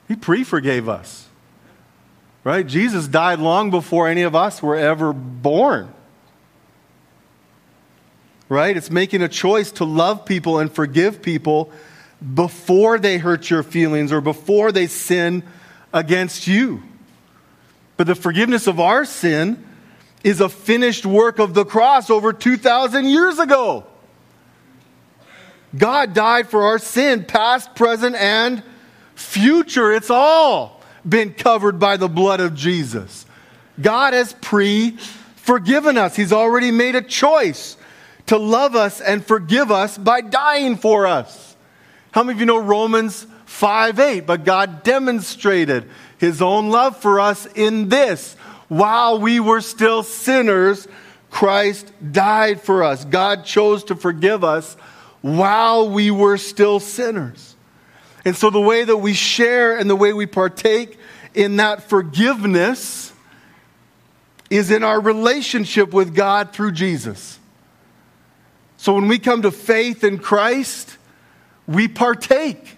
[0.08, 1.28] He pre forgave us.
[2.44, 2.66] Right?
[2.66, 5.94] Jesus died long before any of us were ever born.
[8.50, 8.76] Right?
[8.78, 11.72] It's making a choice to love people and forgive people
[12.34, 15.44] before they hurt your feelings or before they sin
[15.92, 16.84] against you.
[17.98, 19.64] But the forgiveness of our sin
[20.24, 23.86] is a finished work of the cross over 2,000 years ago.
[25.78, 28.64] God died for our sin, past, present, and
[29.18, 33.26] Future, it's all been covered by the blood of Jesus.
[33.82, 34.92] God has pre
[35.38, 37.78] forgiven us, He's already made a choice
[38.28, 41.56] to love us and forgive us by dying for us.
[42.12, 44.20] How many of you know Romans 5 8?
[44.28, 48.36] But God demonstrated His own love for us in this
[48.68, 50.88] while we were still sinners,
[51.30, 53.06] Christ died for us.
[53.06, 54.76] God chose to forgive us
[55.22, 57.56] while we were still sinners.
[58.26, 60.98] And so the way that we share and the way we partake
[61.34, 63.14] in that forgiveness
[64.50, 67.40] is in our relationship with God through Jesus.
[68.78, 70.98] So when we come to faith in Christ,
[71.68, 72.77] we partake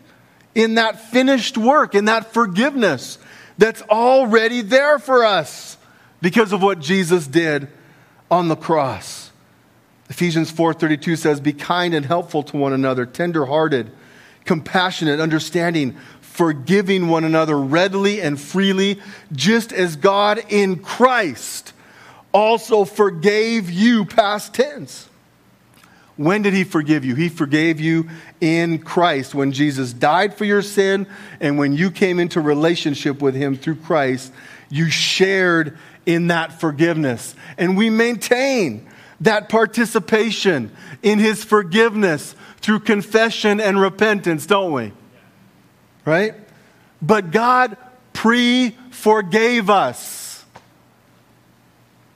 [0.60, 3.18] in that finished work, in that forgiveness
[3.58, 5.78] that's already there for us
[6.22, 7.70] because of what Jesus did
[8.30, 9.32] on the cross.
[10.10, 13.92] Ephesians 4:32 says be kind and helpful to one another, tenderhearted,
[14.44, 19.00] compassionate, understanding, forgiving one another readily and freely,
[19.32, 21.74] just as God in Christ
[22.34, 25.08] also forgave you past tense.
[26.20, 27.16] When did he forgive you?
[27.16, 28.10] He forgave you
[28.42, 31.08] in Christ when Jesus died for your sin
[31.40, 34.34] and when you came into relationship with him through Christ,
[34.70, 37.36] you shared in that forgiveness.
[37.58, 38.86] And we maintain
[39.22, 44.92] that participation in his forgiveness through confession and repentance, don't we?
[46.04, 46.36] Right?
[47.02, 47.78] But God
[48.12, 50.44] pre forgave us.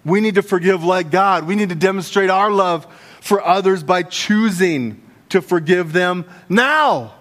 [0.03, 1.47] We need to forgive like God.
[1.47, 2.85] We need to demonstrate our love
[3.23, 7.13] for others by choosing to forgive them now,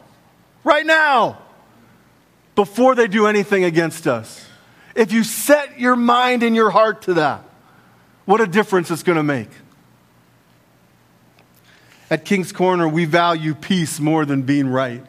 [0.65, 1.39] right now,
[2.57, 4.45] before they do anything against us.
[4.97, 7.45] If you set your mind and your heart to that,
[8.25, 9.49] what a difference it's going to make.
[12.11, 15.05] At King's Corner, we value peace more than being right.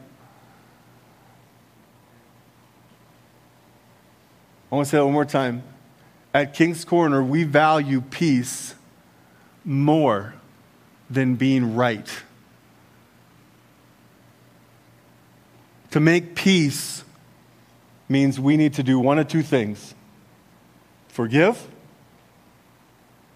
[4.70, 5.64] I want to say that one more time.
[6.32, 8.76] At King's Corner, we value peace
[9.64, 10.34] more
[11.10, 12.08] than being right.
[15.92, 17.04] To make peace
[18.08, 19.94] means we need to do one of two things
[21.08, 21.68] forgive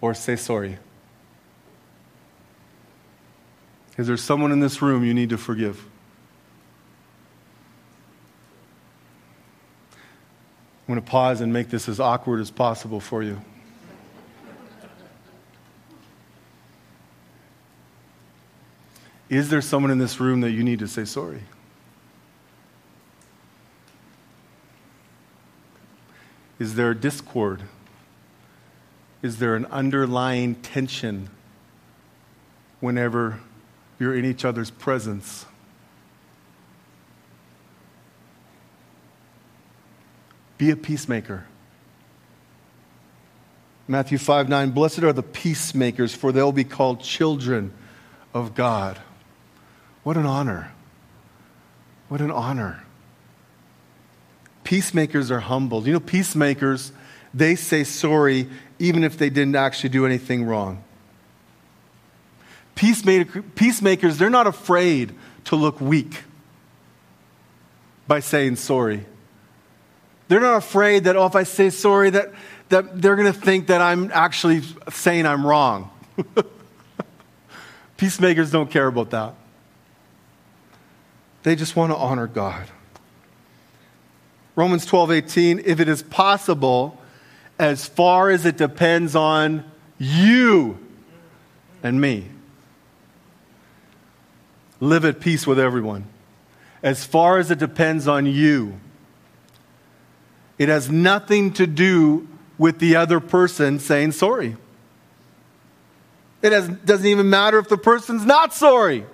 [0.01, 0.77] or say sorry.
[3.97, 5.85] Is there someone in this room you need to forgive?
[10.87, 13.41] I'm going to pause and make this as awkward as possible for you.
[19.29, 21.41] Is there someone in this room that you need to say sorry?
[26.57, 27.61] Is there discord?
[29.21, 31.29] Is there an underlying tension
[32.79, 33.39] whenever
[33.99, 35.45] you're in each other's presence?
[40.57, 41.45] Be a peacemaker.
[43.87, 47.73] Matthew 5 9, blessed are the peacemakers, for they'll be called children
[48.33, 48.99] of God.
[50.03, 50.71] What an honor.
[52.07, 52.83] What an honor.
[54.63, 55.87] Peacemakers are humbled.
[55.87, 56.91] You know, peacemakers,
[57.33, 58.47] they say sorry
[58.79, 60.83] even if they didn't actually do anything wrong.
[62.75, 65.13] Peacemaker, peacemakers, they're not afraid
[65.45, 66.23] to look weak
[68.07, 69.05] by saying sorry.
[70.29, 72.31] They're not afraid that, oh, if I say sorry, that,
[72.69, 75.91] that they're going to think that I'm actually saying I'm wrong.
[77.97, 79.33] Peacemakers don't care about that.
[81.43, 82.67] They just want to honor God.
[84.55, 86.99] Romans 12, 18, if it is possible,
[87.57, 89.63] as far as it depends on
[89.97, 90.77] you
[91.81, 92.25] and me,
[94.81, 96.05] live at peace with everyone.
[96.83, 98.79] As far as it depends on you,
[100.57, 104.57] it has nothing to do with the other person saying sorry.
[106.41, 109.05] It has, doesn't even matter if the person's not sorry.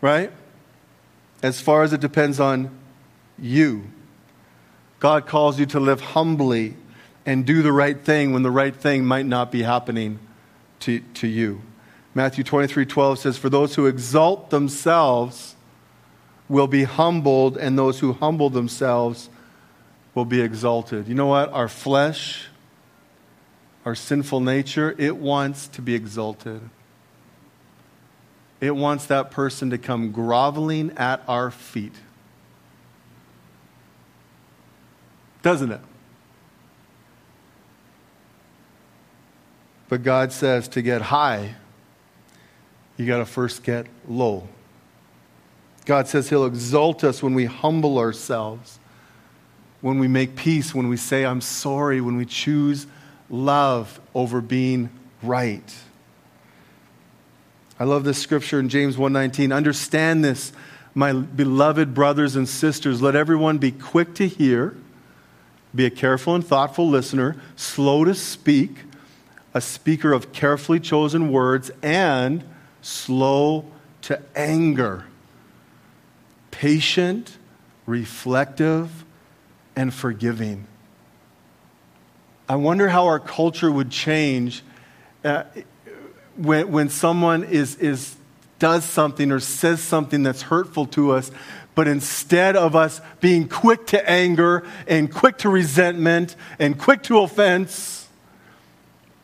[0.00, 0.32] Right?
[1.42, 2.70] As far as it depends on
[3.38, 3.84] you.
[5.00, 6.74] God calls you to live humbly
[7.24, 10.18] and do the right thing when the right thing might not be happening
[10.80, 11.62] to, to you.
[12.14, 15.54] Matthew 23 12 says, For those who exalt themselves
[16.48, 19.28] will be humbled, and those who humble themselves
[20.14, 21.06] will be exalted.
[21.06, 21.52] You know what?
[21.52, 22.48] Our flesh,
[23.84, 26.62] our sinful nature, it wants to be exalted.
[28.60, 31.94] It wants that person to come groveling at our feet.
[35.42, 35.80] doesn't it?
[39.88, 41.54] But God says to get high,
[42.96, 44.48] you got to first get low.
[45.86, 48.78] God says He'll exalt us when we humble ourselves,
[49.80, 52.86] when we make peace, when we say, I'm sorry, when we choose
[53.30, 54.90] love over being
[55.22, 55.74] right.
[57.80, 59.52] I love this scripture in James 1:19.
[59.52, 60.52] Understand this,
[60.94, 64.74] my beloved brothers and sisters, let everyone be quick to hear,
[65.72, 68.84] be a careful and thoughtful listener, slow to speak,
[69.54, 72.42] a speaker of carefully chosen words, and
[72.82, 73.64] slow
[74.02, 75.04] to anger,
[76.50, 77.36] patient,
[77.86, 79.04] reflective,
[79.76, 80.66] and forgiving.
[82.48, 84.64] I wonder how our culture would change
[85.24, 85.44] uh,
[86.38, 88.16] when, when someone is, is,
[88.58, 91.30] does something or says something that's hurtful to us,
[91.74, 97.18] but instead of us being quick to anger and quick to resentment and quick to
[97.18, 98.08] offense,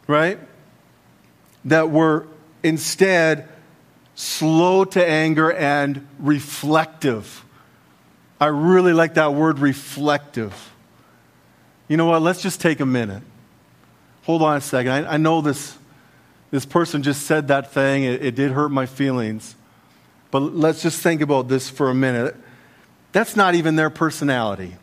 [0.07, 0.39] right?
[1.65, 2.27] That we're
[2.63, 3.49] instead
[4.15, 7.45] slow to anger and reflective.
[8.41, 10.73] I really like that word reflective.
[11.89, 12.23] You know what?
[12.23, 13.23] Let's just take a minute.
[14.25, 14.93] Hold on a second.
[14.93, 15.77] I, I know this
[16.55, 18.05] this person just said that thing.
[18.05, 19.57] It, it did hurt my feelings.
[20.31, 22.37] But let's just think about this for a minute.
[23.11, 24.77] That's not even their personality.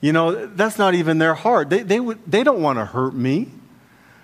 [0.00, 1.70] You know, that's not even their heart.
[1.70, 3.48] They, they, would, they don't want to hurt me,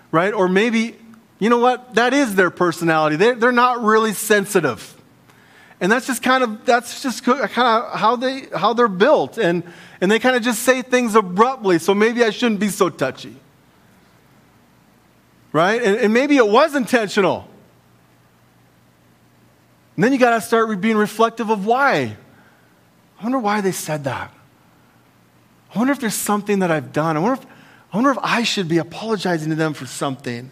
[0.09, 0.33] right?
[0.33, 0.95] Or maybe,
[1.37, 1.95] you know what?
[1.95, 3.17] That is their personality.
[3.17, 4.95] They're, they're not really sensitive.
[5.81, 9.37] And that's just kind of, that's just kind of how, they, how they're built.
[9.37, 9.63] And,
[9.99, 11.77] and they kind of just say things abruptly.
[11.77, 13.35] So maybe I shouldn't be so touchy
[15.51, 15.81] right?
[15.81, 17.47] And, and maybe it was intentional.
[19.95, 22.15] And then you got to start being reflective of why.
[23.19, 24.31] I wonder why they said that.
[25.73, 27.17] I wonder if there's something that I've done.
[27.17, 27.47] I wonder if,
[27.91, 30.51] I wonder if I should be apologizing to them for something.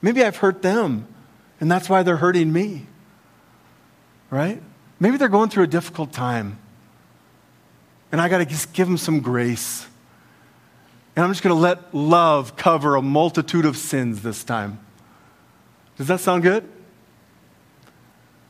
[0.00, 1.06] Maybe I've hurt them,
[1.60, 2.86] and that's why they're hurting me.
[4.30, 4.62] Right?
[5.00, 6.58] Maybe they're going through a difficult time.
[8.12, 9.86] And I got to just give them some grace.
[11.20, 14.80] And I'm just going to let love cover a multitude of sins this time.
[15.98, 16.66] Does that sound good?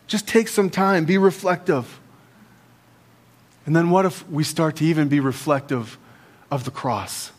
[0.07, 1.99] Just take some time, be reflective.
[3.67, 5.99] And then what if we start to even be reflective
[6.49, 7.33] of the cross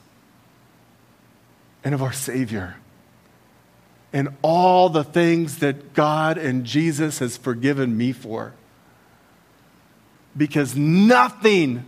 [1.81, 2.75] and of our Savior
[4.11, 8.51] and all the things that God and Jesus has forgiven me for?
[10.35, 11.85] Because nothing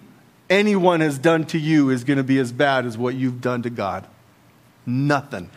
[0.53, 3.63] anyone has done to you is going to be as bad as what you've done
[3.63, 4.05] to God.
[4.85, 5.49] Nothing.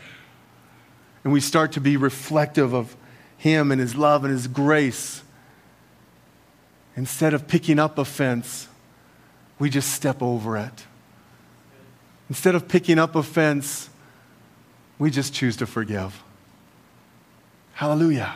[1.23, 2.97] And we start to be reflective of
[3.37, 5.23] Him and His love and His grace.
[6.97, 8.69] Instead of picking up offense,
[9.59, 10.87] we just step over it.
[12.29, 13.91] Instead of picking up offense,
[14.99, 16.23] we just choose to forgive.
[17.75, 18.35] Hallelujah.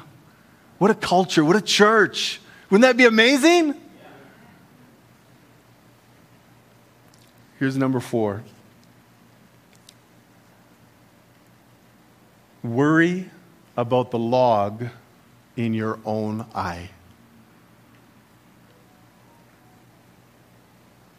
[0.79, 2.41] What a culture, what a church.
[2.69, 3.75] Wouldn't that be amazing?
[7.61, 8.43] Here's number four
[12.63, 13.31] worry
[13.77, 14.87] about the log
[15.57, 16.91] in your own eye.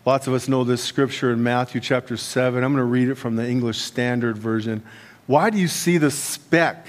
[0.03, 2.63] Lots of us know this scripture in Matthew chapter 7.
[2.63, 4.83] I'm going to read it from the English Standard Version.
[5.27, 6.87] Why do you see the speck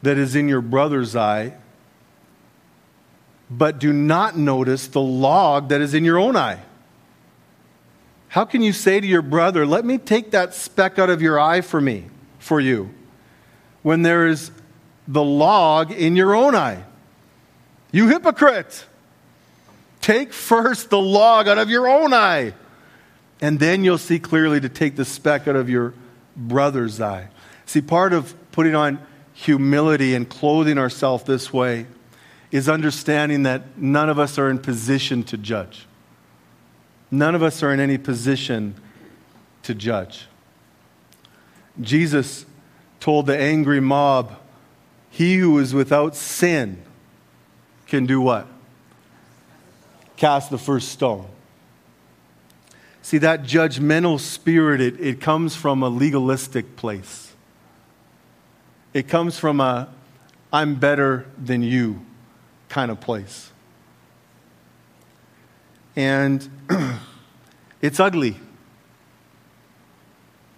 [0.00, 1.52] that is in your brother's eye,
[3.50, 6.62] but do not notice the log that is in your own eye?
[8.36, 11.40] How can you say to your brother, Let me take that speck out of your
[11.40, 12.04] eye for me,
[12.38, 12.90] for you,
[13.82, 14.50] when there is
[15.08, 16.84] the log in your own eye?
[17.92, 18.84] You hypocrite!
[20.02, 22.52] Take first the log out of your own eye,
[23.40, 25.94] and then you'll see clearly to take the speck out of your
[26.36, 27.28] brother's eye.
[27.64, 28.98] See, part of putting on
[29.32, 31.86] humility and clothing ourselves this way
[32.50, 35.86] is understanding that none of us are in position to judge.
[37.10, 38.74] None of us are in any position
[39.62, 40.26] to judge.
[41.80, 42.46] Jesus
[43.00, 44.38] told the angry mob,
[45.10, 46.82] He who is without sin
[47.86, 48.46] can do what?
[50.16, 51.26] Cast the first stone.
[53.02, 57.34] See, that judgmental spirit, it, it comes from a legalistic place.
[58.92, 59.88] It comes from a
[60.52, 62.04] I'm better than you
[62.68, 63.52] kind of place.
[65.96, 66.48] And
[67.80, 68.36] it's ugly.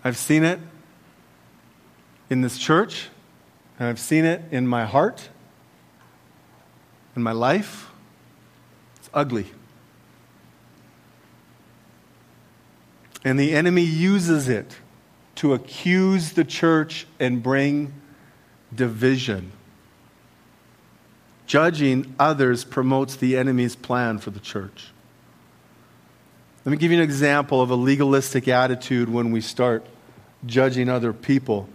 [0.05, 0.59] I've seen it
[2.29, 3.09] in this church,
[3.79, 5.29] and I've seen it in my heart,
[7.17, 7.91] in my life.
[8.97, 9.47] It's ugly.
[13.25, 14.77] And the enemy uses it
[15.37, 17.93] to accuse the church and bring
[18.75, 19.53] division.
[21.47, 24.91] Judging others promotes the enemy's plan for the church.
[26.69, 29.87] Let me give you an example of a legalistic attitude when we start
[30.45, 31.67] judging other people.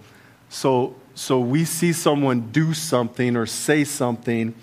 [0.49, 4.53] So, so we see someone do something or say something,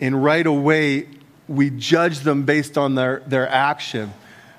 [0.00, 1.08] and right away
[1.48, 4.12] we judge them based on their, their action.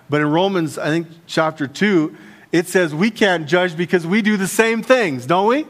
[0.09, 2.13] But in Romans, I think chapter 2,
[2.51, 5.65] it says we can't judge because we do the same things, don't we?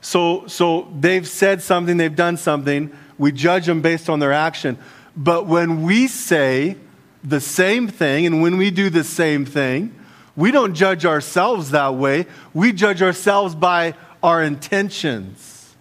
[0.00, 2.92] So, so they've said something, they've done something.
[3.18, 4.78] We judge them based on their action.
[5.16, 6.78] But when we say
[7.24, 9.94] the same thing and when we do the same thing,
[10.36, 12.26] we don't judge ourselves that way.
[12.52, 15.74] We judge ourselves by our intentions.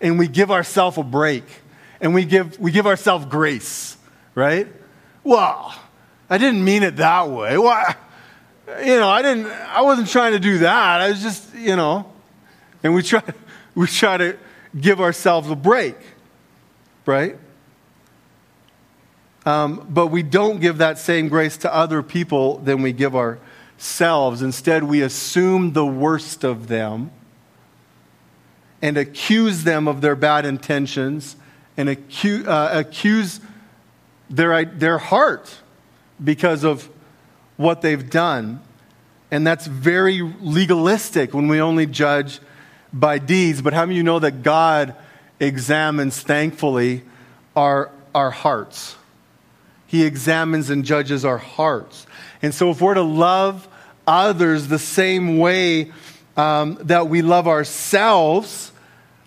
[0.00, 1.44] And we give ourselves a break.
[2.00, 3.96] And we give, we give ourselves grace,
[4.34, 4.68] right?
[5.22, 5.74] Well,
[6.28, 7.56] I didn't mean it that way.
[7.56, 7.96] Why?
[8.80, 11.00] You know, I didn't, I wasn't trying to do that.
[11.00, 12.10] I was just, you know,
[12.82, 13.22] and we try,
[13.74, 14.36] we try to
[14.78, 15.96] give ourselves a break,
[17.06, 17.38] right?
[19.46, 24.40] Um, but we don't give that same grace to other people than we give ourselves.
[24.40, 27.10] Instead, we assume the worst of them
[28.80, 31.36] and accuse them of their bad intentions
[31.76, 33.40] and accuse, uh, accuse
[34.30, 35.58] their, their heart
[36.22, 36.88] because of
[37.56, 38.60] what they've done.
[39.30, 42.40] And that's very legalistic when we only judge
[42.92, 43.60] by deeds.
[43.60, 44.94] But how many of you know that God
[45.40, 47.02] examines, thankfully,
[47.56, 48.96] our, our hearts?
[49.86, 52.06] He examines and judges our hearts.
[52.42, 53.68] And so, if we're to love
[54.06, 55.92] others the same way
[56.36, 58.72] um, that we love ourselves,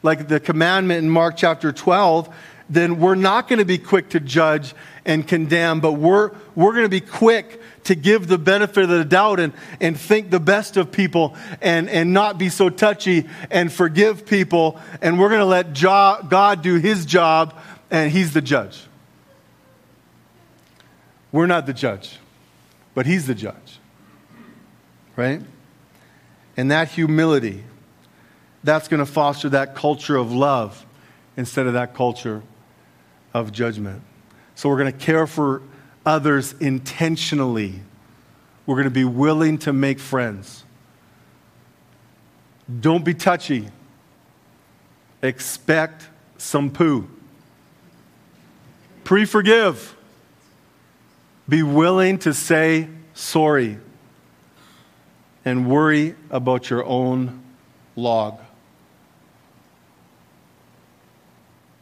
[0.03, 2.33] like the commandment in Mark chapter 12,
[2.69, 6.85] then we're not going to be quick to judge and condemn, but we're, we're going
[6.85, 10.75] to be quick to give the benefit of the doubt and, and think the best
[10.75, 14.79] of people and, and not be so touchy and forgive people.
[15.01, 17.55] And we're going to let jo- God do his job,
[17.89, 18.86] and he's the judge.
[21.31, 22.17] We're not the judge,
[22.93, 23.79] but he's the judge.
[25.15, 25.41] Right?
[26.55, 27.63] And that humility,
[28.63, 30.85] that's going to foster that culture of love
[31.35, 32.43] instead of that culture
[33.33, 34.01] of judgment.
[34.55, 35.61] So we're going to care for
[36.05, 37.81] others intentionally.
[38.65, 40.63] We're going to be willing to make friends.
[42.79, 43.69] Don't be touchy.
[45.21, 46.07] Expect
[46.37, 47.09] some poo.
[49.03, 49.95] Pre forgive.
[51.49, 53.77] Be willing to say sorry
[55.45, 57.41] and worry about your own
[57.95, 58.37] log.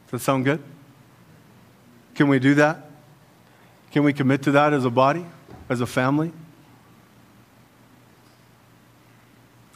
[0.05, 0.61] Does that sound good?
[2.13, 2.89] Can we do that?
[3.91, 5.25] Can we commit to that as a body,
[5.67, 6.31] as a family?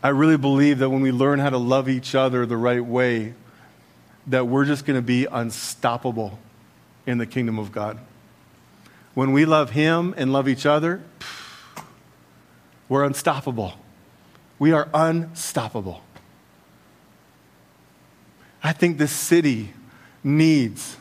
[0.04, 3.34] I really believe that when we learn how to love each other the right way,
[4.28, 6.38] that we're just going to be unstoppable
[7.06, 8.00] in the kingdom of God.
[9.20, 11.02] When we love Him and love each other,
[12.88, 13.74] we're unstoppable.
[14.60, 16.02] We are unstoppable.
[18.64, 19.74] I think this city
[20.24, 20.96] needs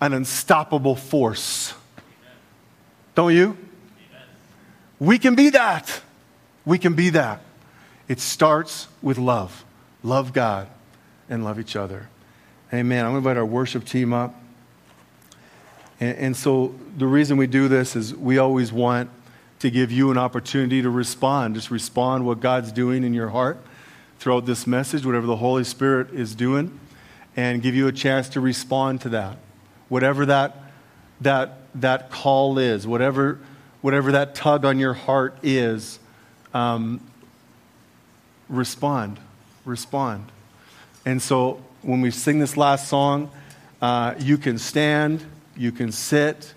[0.00, 1.72] an unstoppable force.
[3.14, 3.56] Don't you?
[4.98, 6.00] We can be that.
[6.64, 7.42] We can be that.
[8.08, 9.64] It starts with love.
[10.02, 10.66] Love God
[11.28, 12.08] and love each other.
[12.74, 13.04] Amen.
[13.04, 14.34] I'm going to invite our worship team up.
[16.00, 19.10] And, and, so the reason we do this is we always want
[19.60, 21.54] to give you an opportunity to respond.
[21.54, 23.58] Just respond what God's doing in your heart
[24.18, 26.80] throughout this message, whatever the Holy Spirit is doing,
[27.36, 29.36] and give you a chance to respond to that
[29.90, 30.56] whatever that,
[31.20, 33.38] that, that call is, whatever,
[33.82, 35.98] whatever that tug on your heart is,
[36.54, 37.00] um,
[38.48, 39.18] respond.
[39.66, 40.24] Respond.
[41.04, 43.30] And so when we sing this last song,
[43.82, 45.24] uh, you can stand,
[45.60, 46.54] you can sit,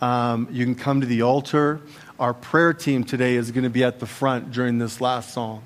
[0.00, 1.80] um, you can come to the altar.
[2.20, 5.64] Our prayer team today is going to be at the front during this last song.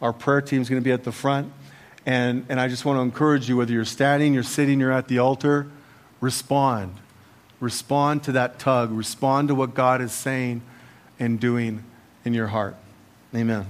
[0.00, 1.52] Our prayer team is going to be at the front.
[2.06, 5.08] And, and I just want to encourage you, whether you're standing, you're sitting, you're at
[5.08, 5.66] the altar,
[6.20, 6.94] respond.
[7.58, 8.92] Respond to that tug.
[8.92, 10.62] Respond to what God is saying
[11.18, 11.82] and doing
[12.24, 12.76] in your heart.
[13.34, 13.66] Amen.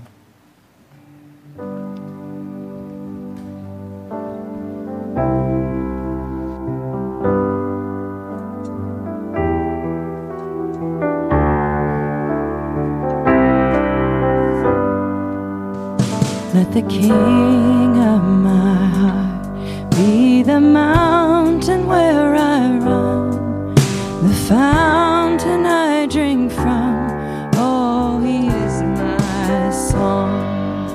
[16.55, 23.75] Let the King of my heart be the mountain where I run,
[24.23, 27.11] the fountain I drink from.
[27.57, 30.89] Oh, He is my song.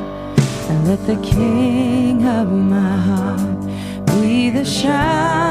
[0.70, 3.60] And let the King of my heart
[4.05, 5.49] be the shadow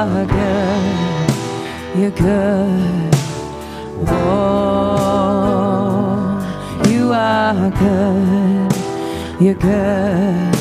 [0.00, 1.28] are good,
[1.98, 3.14] you're good.
[4.08, 4.94] Oh,
[6.88, 8.72] you are good,
[9.42, 10.54] you're good.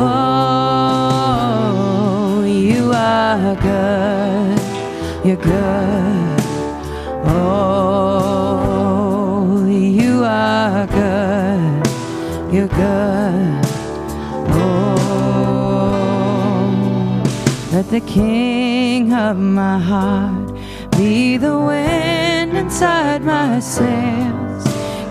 [0.00, 1.22] Oh,
[2.46, 4.58] you are good,
[5.26, 6.40] you're good.
[7.26, 8.06] Oh,
[9.68, 11.86] you are good,
[12.54, 13.57] you're good.
[17.78, 20.52] Let the King of my heart
[20.96, 24.64] be the wind inside my sails,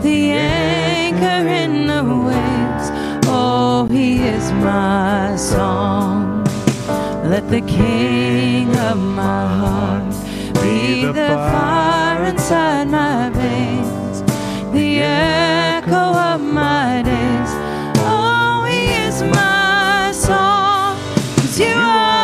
[0.03, 2.87] the anchor in the waves.
[3.27, 6.43] Oh, he is my song.
[7.31, 10.13] Let the King of my heart
[10.61, 14.23] be the fire inside my veins,
[14.73, 17.51] the echo of my days.
[18.11, 20.97] Oh, he is my song.
[21.37, 22.16] 'Cause you are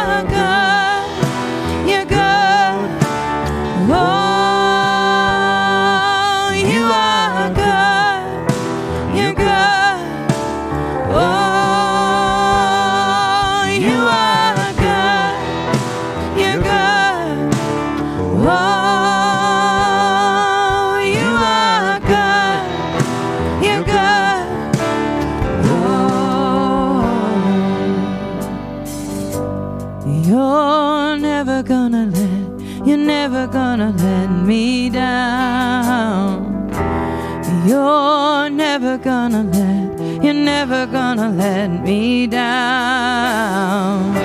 [38.73, 44.15] never gonna let, you're never gonna let me down.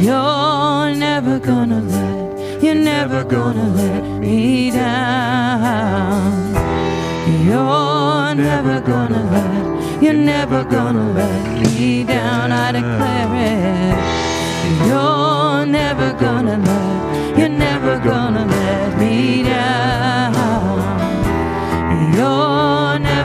[0.00, 6.54] You're never gonna let, you're never gonna let me down.
[7.44, 12.52] You're never gonna let, you're never gonna let me down.
[12.52, 13.96] I declare it.
[14.86, 19.95] You're never gonna let, you're never gonna let me down.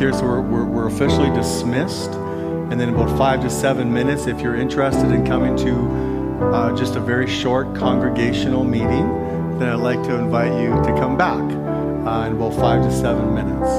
[0.00, 2.10] here, so we're, we're, we're officially dismissed.
[2.12, 6.96] And then about five to seven minutes, if you're interested in coming to uh, just
[6.96, 12.26] a very short congregational meeting, then I'd like to invite you to come back uh,
[12.26, 13.70] in about five to seven minutes.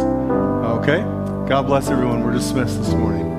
[0.83, 1.01] Okay?
[1.49, 2.23] God bless everyone.
[2.23, 3.30] We're dismissed this morning.